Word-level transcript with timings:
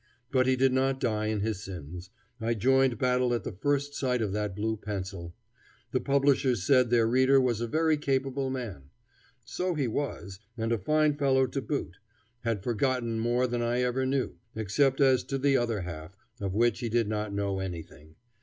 But 0.31 0.47
he 0.47 0.55
did 0.55 0.73
not 0.73 0.99
die 0.99 1.27
in 1.27 1.41
his 1.41 1.61
sins. 1.61 2.09
I 2.39 2.55
joined 2.55 2.97
battle 2.97 3.35
at 3.35 3.43
the 3.43 3.51
first 3.51 3.93
sight 3.93 4.19
of 4.19 4.31
that 4.33 4.55
blue 4.55 4.75
pencil. 4.75 5.35
The 5.91 5.99
publishers 5.99 6.63
said 6.63 6.89
their 6.89 7.05
reader 7.05 7.39
was 7.39 7.61
a 7.61 7.67
very 7.67 7.97
capable 7.97 8.49
man. 8.49 8.89
So 9.45 9.75
he 9.75 9.87
was, 9.87 10.39
and 10.57 10.71
a 10.71 10.79
fine 10.79 11.17
fellow 11.17 11.45
to 11.45 11.61
boot; 11.61 11.97
had 12.39 12.63
forgotten 12.63 13.19
more 13.19 13.45
than 13.45 13.61
I 13.61 13.81
ever 13.81 14.03
knew, 14.07 14.37
except 14.55 15.01
as 15.01 15.23
to 15.25 15.37
the 15.37 15.55
other 15.55 15.81
half, 15.81 16.17
of 16.39 16.55
which 16.55 16.79
he 16.79 16.89
did 16.89 17.07
not 17.07 17.31
know 17.31 17.59
anything. 17.59 18.15